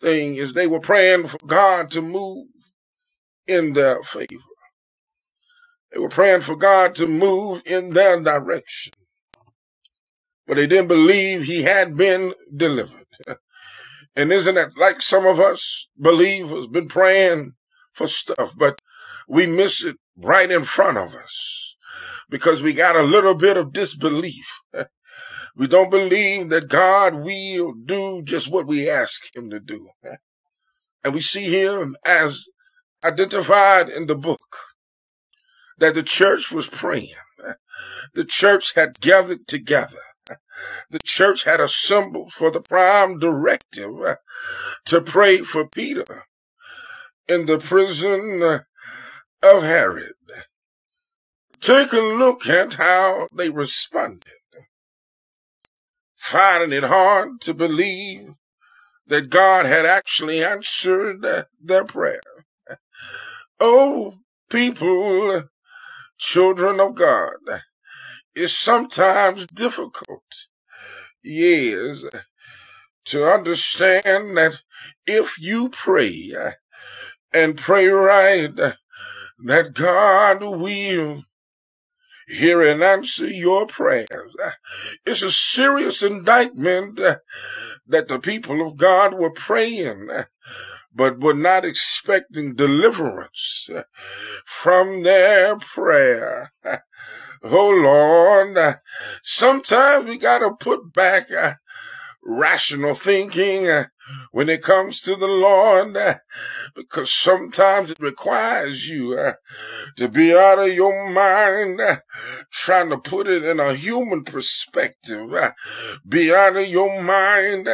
thing 0.00 0.36
is 0.36 0.52
they 0.52 0.66
were 0.66 0.80
praying 0.80 1.28
for 1.28 1.38
God 1.46 1.90
to 1.92 2.02
move 2.02 2.46
in 3.46 3.72
their 3.72 4.02
favor. 4.02 4.26
They 5.96 6.00
were 6.00 6.10
praying 6.10 6.42
for 6.42 6.56
God 6.56 6.96
to 6.96 7.08
move 7.08 7.62
in 7.66 7.90
their 7.94 8.20
direction, 8.22 8.92
but 10.46 10.56
they 10.56 10.66
didn't 10.68 10.88
believe 10.88 11.42
he 11.44 11.62
had 11.62 11.96
been 11.96 12.34
delivered. 12.56 13.06
And 14.16 14.32
isn't 14.32 14.58
it 14.58 14.76
like 14.76 15.02
some 15.02 15.26
of 15.26 15.40
us 15.40 15.88
believers 15.96 16.66
been 16.68 16.88
praying 16.88 17.52
for 17.94 18.06
stuff, 18.08 18.52
but 18.56 18.78
we 19.28 19.46
miss 19.46 19.84
it 19.84 19.96
right 20.18 20.50
in 20.50 20.64
front 20.64 20.98
of 20.98 21.14
us 21.16 21.76
because 22.30 22.62
we 22.62 22.74
got 22.74 22.96
a 22.96 23.02
little 23.02 23.34
bit 23.34 23.56
of 23.56 23.72
disbelief. 23.72 24.46
We 25.56 25.68
don't 25.68 25.90
believe 25.90 26.50
that 26.50 26.68
God 26.68 27.14
will 27.14 27.74
do 27.84 28.22
just 28.24 28.50
what 28.50 28.66
we 28.68 28.90
ask 28.90 29.22
him 29.36 29.50
to 29.50 29.60
do. 29.60 29.90
And 31.04 31.14
we 31.14 31.20
see 31.22 31.44
him 31.44 31.96
as 32.06 32.48
identified 33.04 33.90
in 33.90 34.06
the 34.06 34.16
book 34.16 34.56
that 35.78 35.94
the 35.94 36.02
church 36.02 36.50
was 36.50 36.66
praying. 36.66 37.14
The 38.14 38.24
church 38.24 38.74
had 38.74 39.00
gathered 39.00 39.46
together. 39.46 40.00
The 40.90 41.00
church 41.00 41.44
had 41.44 41.60
assembled 41.60 42.32
for 42.32 42.50
the 42.50 42.62
prime 42.62 43.18
directive 43.18 44.16
to 44.86 45.00
pray 45.00 45.38
for 45.38 45.68
Peter 45.68 46.24
in 47.28 47.46
the 47.46 47.58
prison 47.58 48.42
of 49.42 49.62
Herod. 49.62 50.14
Take 51.60 51.92
a 51.92 51.96
look 51.96 52.46
at 52.48 52.74
how 52.74 53.28
they 53.34 53.50
responded, 53.50 54.22
finding 56.14 56.72
it 56.72 56.84
hard 56.84 57.40
to 57.42 57.54
believe 57.54 58.28
that 59.08 59.30
God 59.30 59.66
had 59.66 59.86
actually 59.86 60.44
answered 60.44 61.24
their 61.60 61.84
prayer. 61.84 62.20
Oh, 63.58 64.14
people, 64.50 65.44
children 66.18 66.80
of 66.80 66.94
God, 66.96 67.34
it's 68.34 68.56
sometimes 68.56 69.46
difficult, 69.48 70.24
yes, 71.24 72.04
to 73.06 73.24
understand 73.24 74.36
that 74.36 74.60
if 75.06 75.38
you 75.40 75.68
pray 75.70 76.34
and 77.32 77.58
pray 77.58 77.88
right, 77.88 78.54
that 79.44 79.74
God 79.74 80.42
will 80.42 81.24
hear 82.28 82.62
and 82.62 82.82
answer 82.82 83.28
your 83.28 83.66
prayers. 83.66 84.36
It's 85.06 85.22
a 85.22 85.30
serious 85.30 86.02
indictment 86.02 86.96
that 87.88 88.08
the 88.08 88.20
people 88.20 88.66
of 88.66 88.76
God 88.76 89.14
were 89.14 89.32
praying, 89.32 90.08
but 90.96 91.20
were 91.20 91.34
not 91.34 91.66
expecting 91.66 92.56
deliverance 92.56 93.70
from 94.46 95.04
their 95.04 95.56
prayer. 95.58 96.52
Oh 97.44 97.70
Lord, 97.70 98.78
sometimes 99.22 100.06
we 100.06 100.18
got 100.18 100.40
to 100.40 100.52
put 100.60 100.92
back 100.94 101.30
uh, 101.32 101.54
rational 102.24 102.94
thinking 102.94 103.68
uh, 103.68 103.86
when 104.32 104.48
it 104.48 104.62
comes 104.62 105.00
to 105.02 105.16
the 105.16 105.28
Lord 105.28 105.96
uh, 105.96 106.16
because 106.76 107.12
sometimes 107.12 107.90
it 107.92 107.98
requires 108.00 108.88
you 108.88 109.18
to 109.96 110.08
be 110.08 110.34
out 110.36 110.58
of 110.58 110.72
your 110.72 111.10
mind, 111.10 111.80
trying 112.52 112.90
to 112.90 112.98
put 112.98 113.28
it 113.28 113.44
in 113.44 113.60
a 113.60 113.74
human 113.74 114.24
perspective, 114.24 115.30
be 116.08 116.34
out 116.34 116.56
of 116.56 116.66
your 116.68 117.02
mind, 117.02 117.68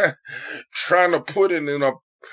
trying 0.72 1.12
to 1.12 1.20
put 1.20 1.52
it 1.52 1.68
in 1.68 1.82
a 1.82 1.92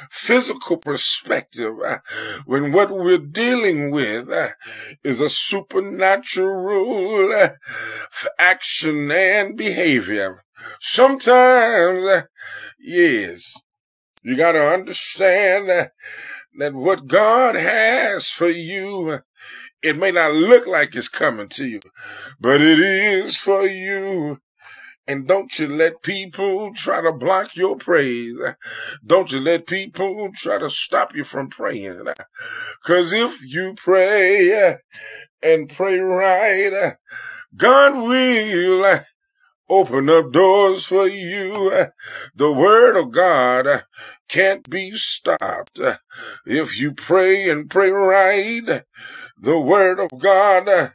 physical 0.09 0.77
perspective 0.77 1.75
uh, 1.83 1.99
when 2.45 2.71
what 2.71 2.91
we're 2.91 3.17
dealing 3.17 3.91
with 3.91 4.31
uh, 4.31 4.49
is 5.03 5.21
a 5.21 5.29
supernatural 5.29 7.33
uh, 7.33 7.49
action 8.37 9.11
and 9.11 9.57
behavior. 9.57 10.43
Sometimes, 10.79 12.23
yes, 12.79 13.53
you 14.23 14.35
got 14.35 14.53
to 14.53 14.67
understand 14.67 15.69
that, 15.69 15.91
what 16.73 17.07
God 17.07 17.55
has 17.55 18.29
for 18.29 18.49
you, 18.49 19.19
it 19.81 19.95
may 19.95 20.11
not 20.11 20.33
look 20.33 20.67
like 20.67 20.95
it's 20.95 21.07
coming 21.07 21.47
to 21.49 21.65
you, 21.65 21.79
but 22.39 22.59
it 22.59 22.79
is 22.79 23.37
for 23.37 23.65
you. 23.65 24.39
And 25.09 25.27
don't 25.27 25.57
you 25.59 25.69
let 25.69 26.03
people 26.03 26.73
try 26.75 27.01
to 27.01 27.13
block 27.13 27.57
your 27.57 27.77
praise. 27.77 28.39
Don't 29.05 29.31
you 29.31 29.41
let 29.41 29.67
people 29.67 30.31
try 30.35 30.59
to 30.59 30.69
stop 30.71 31.15
you 31.15 31.25
from 31.25 31.49
praying. 31.49 32.07
Cause 32.85 33.13
if 33.13 33.43
you 33.45 33.75
pray 33.75 34.77
and 35.43 35.69
pray 35.69 35.99
right, 35.99 36.95
God 37.55 37.95
will 38.07 39.01
open 39.69 40.09
up 40.09 40.31
doors 40.31 40.85
for 40.85 41.07
you. 41.07 41.87
The 42.35 42.51
word 42.51 42.97
of 42.97 43.11
God 43.11 43.83
can't 44.29 44.69
be 44.69 44.91
stopped. 44.93 45.79
If 46.45 46.79
you 46.79 46.93
pray 46.93 47.49
and 47.49 47.69
pray 47.69 47.91
right, 47.91 48.83
the 49.41 49.59
word 49.59 49.99
of 49.99 50.11
God 50.19 50.69
uh, 50.69 50.89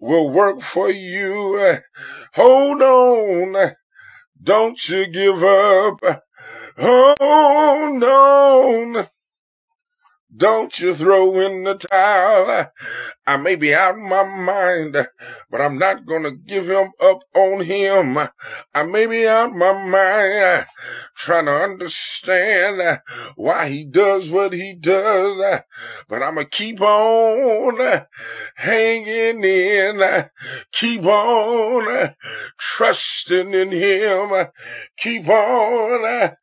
will 0.00 0.30
work 0.30 0.62
for 0.62 0.90
you. 0.90 1.58
Uh, 1.60 1.80
hold 2.34 2.82
on. 2.82 3.56
Uh, 3.56 3.70
don't 4.42 4.88
you 4.88 5.08
give 5.08 5.42
up. 5.44 5.98
Hold 6.78 8.04
on. 8.04 9.08
Don't 10.36 10.78
you 10.78 10.94
throw 10.94 11.40
in 11.40 11.64
the 11.64 11.74
towel. 11.74 12.66
I 13.26 13.36
may 13.38 13.56
be 13.56 13.74
out 13.74 13.94
of 13.96 14.00
my 14.00 14.24
mind, 14.24 14.94
but 15.50 15.60
I'm 15.60 15.78
not 15.78 16.06
gonna 16.06 16.32
give 16.32 16.68
him 16.68 16.90
up 17.00 17.20
on 17.34 17.62
him. 17.62 18.18
I 18.74 18.82
may 18.84 19.06
be 19.06 19.26
out 19.26 19.50
of 19.50 19.56
my 19.56 19.72
mind 19.72 20.66
trying 21.16 21.46
to 21.46 21.52
understand 21.52 23.00
why 23.36 23.68
he 23.68 23.84
does 23.84 24.30
what 24.30 24.52
he 24.52 24.74
does, 24.74 25.60
but 26.08 26.22
I'm 26.22 26.34
gonna 26.36 26.46
keep 26.46 26.80
on 26.80 28.06
hanging 28.56 29.44
in, 29.44 30.24
keep 30.72 31.04
on 31.04 32.14
trusting 32.58 33.52
in 33.54 33.70
him, 33.70 34.46
keep 34.96 35.28
on 35.28 36.36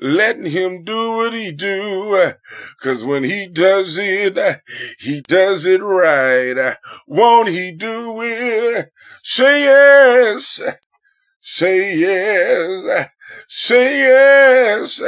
letting 0.00 0.46
him 0.50 0.84
do 0.84 1.12
what 1.12 1.34
he 1.34 1.52
do, 1.52 2.32
cause 2.82 3.04
when 3.04 3.24
he 3.30 3.46
does 3.46 3.96
it, 3.96 4.60
he 4.98 5.20
does 5.20 5.64
it 5.64 5.80
right. 5.80 6.76
Won't 7.06 7.48
he 7.48 7.70
do 7.70 8.20
it? 8.22 8.90
Say 9.22 9.62
yes. 9.62 10.60
Say 11.40 11.96
yes. 11.96 13.08
Say 13.48 13.98
yes. 13.98 15.02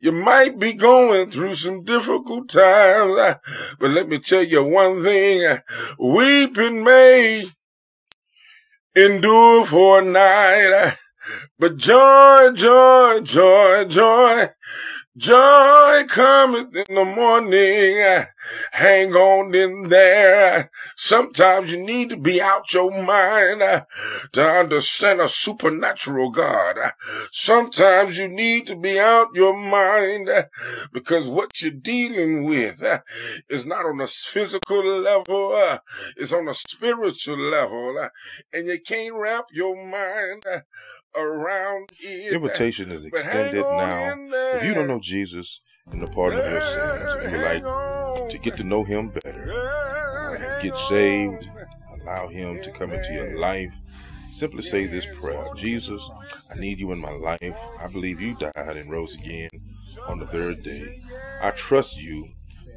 You 0.00 0.12
might 0.12 0.58
be 0.60 0.74
going 0.74 1.30
through 1.30 1.56
some 1.56 1.82
difficult 1.82 2.48
times, 2.48 3.36
but 3.80 3.90
let 3.90 4.08
me 4.08 4.18
tell 4.18 4.44
you 4.44 4.62
one 4.62 5.02
thing. 5.02 5.58
Weeping 5.98 6.84
may 6.84 7.46
endure 8.94 9.66
for 9.66 10.00
a 10.00 10.04
night, 10.04 10.96
but 11.58 11.76
joy, 11.76 12.50
joy, 12.54 13.20
joy, 13.22 13.84
joy 13.86 14.50
Joy 15.16 16.06
cometh 16.08 16.76
in 16.76 16.96
the 16.96 17.04
morning. 17.04 18.26
Hang 18.72 19.14
on 19.14 19.54
in 19.54 19.88
there. 19.88 20.72
Sometimes 20.96 21.72
you 21.72 21.78
need 21.84 22.10
to 22.10 22.18
be 22.18 22.42
out 22.42 22.72
your 22.74 22.90
mind 22.90 23.60
to 24.32 24.42
understand 24.44 25.20
a 25.20 25.28
supernatural 25.30 26.30
God. 26.32 26.78
Sometimes 27.32 28.18
you 28.18 28.28
need 28.28 28.68
to 28.68 28.76
be 28.76 28.98
out 29.00 29.28
your 29.36 29.56
mind 29.56 30.30
because 30.92 31.28
what 31.28 31.62
you're 31.62 31.72
dealing 31.72 32.44
with 32.44 32.82
is 33.50 33.66
not 33.66 33.86
on 33.86 34.00
a 34.02 34.08
physical 34.08 34.84
level, 34.84 35.56
it's 36.18 36.32
on 36.34 36.48
a 36.48 36.54
spiritual 36.54 37.38
level, 37.38 38.08
and 38.52 38.66
you 38.66 38.80
can't 38.80 39.14
wrap 39.14 39.46
your 39.52 39.76
mind 39.76 40.44
around 41.16 41.88
it. 42.00 42.32
Invitation 42.32 42.90
is 42.90 43.04
extended 43.04 43.62
now. 43.62 44.14
If 44.56 44.64
you 44.64 44.74
don't 44.74 44.88
know 44.88 45.00
Jesus 45.00 45.60
and 45.90 46.02
the 46.02 46.08
pardon 46.08 46.40
of 46.40 46.50
your 46.50 46.60
sins, 46.60 47.02
if 47.22 47.32
you 47.32 47.38
would 47.38 47.62
like 47.62 48.30
to 48.30 48.38
get 48.38 48.56
to 48.56 48.64
know 48.64 48.84
him 48.84 49.08
better, 49.08 49.52
uh, 49.52 50.62
get 50.62 50.76
saved, 50.76 51.48
allow 52.00 52.28
him 52.28 52.60
to 52.62 52.70
come 52.70 52.92
into 52.92 53.12
your 53.12 53.38
life, 53.38 53.72
simply 54.30 54.62
say 54.62 54.86
this 54.86 55.06
prayer 55.20 55.44
Jesus, 55.56 56.10
I 56.50 56.58
need 56.58 56.78
you 56.78 56.92
in 56.92 57.00
my 57.00 57.12
life. 57.12 57.56
I 57.80 57.86
believe 57.88 58.20
you 58.20 58.34
died 58.34 58.76
and 58.76 58.90
rose 58.90 59.14
again 59.14 59.50
on 60.06 60.18
the 60.18 60.26
third 60.26 60.62
day. 60.62 61.00
I 61.42 61.50
trust 61.52 62.00
you 62.00 62.28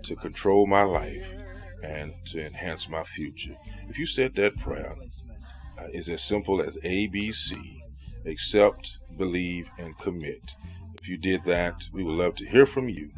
to 0.04 0.16
control 0.16 0.68
my 0.68 0.84
life 0.84 1.28
and 1.84 2.14
to 2.26 2.46
enhance 2.46 2.90
my 2.90 3.04
future. 3.04 3.56
If 3.90 3.98
you 3.98 4.06
said 4.06 4.36
that 4.36 4.58
prayer, 4.58 4.96
uh, 5.78 5.88
it's 5.94 6.10
as 6.10 6.24
simple 6.24 6.62
as 6.62 6.78
ABC 6.78 7.79
accept, 8.26 8.98
believe, 9.18 9.70
and 9.78 9.98
commit. 9.98 10.56
If 10.96 11.08
you 11.08 11.18
did 11.18 11.44
that, 11.46 11.88
we 11.94 12.04
would 12.04 12.16
love 12.16 12.36
to 12.36 12.46
hear 12.46 12.66
from 12.66 12.90
you. 12.90 13.12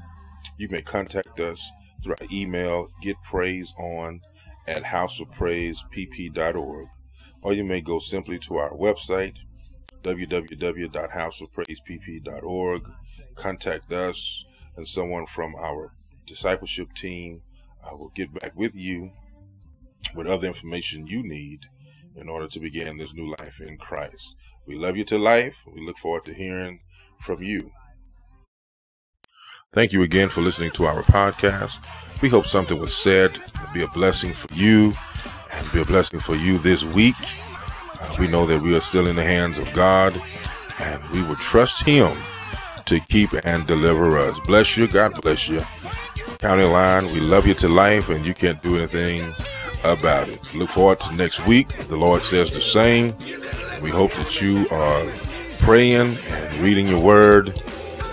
You 0.57 0.67
may 0.69 0.81
contact 0.81 1.39
us 1.39 1.71
through 2.03 2.15
our 2.19 2.27
email, 2.31 2.89
getpraiseon 3.03 4.21
at 4.67 4.83
houseofpraisepp.org, 4.83 6.87
or 7.41 7.53
you 7.53 7.63
may 7.63 7.81
go 7.81 7.97
simply 7.99 8.37
to 8.39 8.57
our 8.57 8.71
website, 8.71 9.37
www.houseofpraisepp.org, 10.03 12.91
contact 13.35 13.91
us, 13.91 14.45
and 14.75 14.87
someone 14.87 15.25
from 15.25 15.55
our 15.55 15.91
discipleship 16.25 16.93
team 16.93 17.41
will 17.91 18.11
get 18.15 18.33
back 18.33 18.55
with 18.55 18.75
you 18.75 19.11
with 20.15 20.27
other 20.27 20.47
information 20.47 21.07
you 21.07 21.23
need 21.23 21.65
in 22.15 22.29
order 22.29 22.47
to 22.47 22.59
begin 22.59 22.97
this 22.97 23.13
new 23.13 23.29
life 23.39 23.61
in 23.61 23.77
Christ. 23.77 24.35
We 24.67 24.75
love 24.75 24.97
you 24.97 25.03
to 25.05 25.17
life. 25.17 25.55
We 25.73 25.81
look 25.81 25.97
forward 25.97 26.25
to 26.25 26.33
hearing 26.33 26.79
from 27.19 27.41
you. 27.41 27.71
Thank 29.73 29.93
you 29.93 30.01
again 30.03 30.29
for 30.29 30.41
listening 30.41 30.71
to 30.71 30.85
our 30.85 31.01
podcast. 31.03 31.79
We 32.21 32.29
hope 32.29 32.45
something 32.45 32.77
was 32.77 32.95
said 32.95 33.37
be 33.73 33.83
a 33.83 33.87
blessing 33.87 34.33
for 34.33 34.53
you 34.53 34.93
and 35.51 35.71
be 35.71 35.81
a 35.81 35.85
blessing 35.85 36.19
for 36.19 36.35
you 36.35 36.57
this 36.57 36.83
week. 36.83 37.15
Uh, 37.99 38.15
we 38.19 38.27
know 38.27 38.45
that 38.45 38.61
we 38.61 38.75
are 38.75 38.81
still 38.81 39.07
in 39.07 39.15
the 39.15 39.23
hands 39.23 39.59
of 39.59 39.71
God 39.73 40.19
and 40.79 41.01
we 41.11 41.21
will 41.23 41.37
trust 41.37 41.83
Him 41.83 42.15
to 42.85 42.99
keep 42.99 43.29
and 43.45 43.65
deliver 43.65 44.17
us. 44.17 44.39
Bless 44.39 44.75
you. 44.75 44.87
God 44.87 45.19
bless 45.21 45.47
you. 45.47 45.61
County 46.39 46.63
Line, 46.63 47.05
we 47.07 47.19
love 47.19 47.47
you 47.47 47.53
to 47.55 47.69
life 47.69 48.09
and 48.09 48.25
you 48.25 48.33
can't 48.33 48.61
do 48.61 48.77
anything 48.77 49.21
about 49.83 50.29
it. 50.29 50.53
Look 50.53 50.69
forward 50.69 50.99
to 51.01 51.15
next 51.15 51.45
week. 51.45 51.69
The 51.87 51.97
Lord 51.97 52.21
says 52.21 52.51
the 52.51 52.61
same. 52.61 53.13
We 53.81 53.89
hope 53.89 54.11
that 54.13 54.41
you 54.41 54.67
are 54.71 55.05
praying 55.59 56.17
and 56.27 56.55
reading 56.57 56.87
your 56.87 57.01
word 57.01 57.49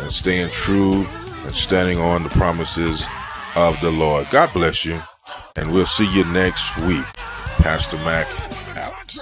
and 0.01 0.13
staying 0.13 0.51
true 0.51 1.07
and 1.45 1.55
standing 1.55 1.99
on 1.99 2.23
the 2.23 2.31
promises 2.31 3.07
of 3.55 3.81
the 3.81 3.91
Lord. 3.91 4.27
God 4.31 4.53
bless 4.53 4.85
you. 4.85 5.01
And 5.57 5.73
we'll 5.73 5.87
see 5.87 6.11
you 6.15 6.25
next 6.27 6.77
week. 6.79 7.05
Pastor 7.59 7.97
Mac 7.99 8.27
out. 8.79 9.19